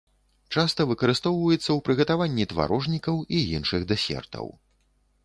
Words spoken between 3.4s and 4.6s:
і іншых дэсертаў.